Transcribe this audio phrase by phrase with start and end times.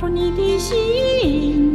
[0.00, 1.69] 说你的心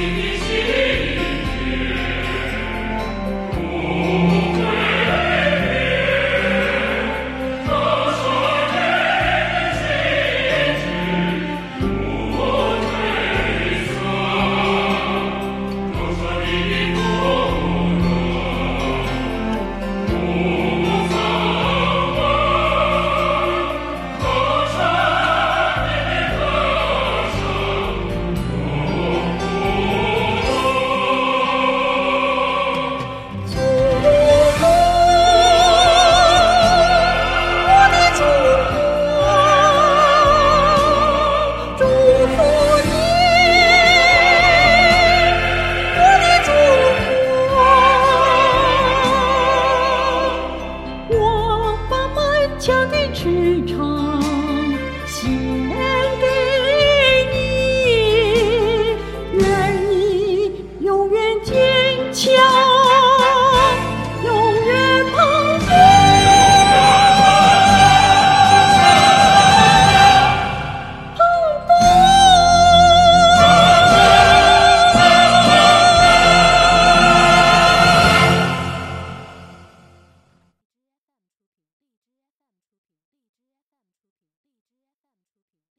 [0.00, 1.19] 你的心。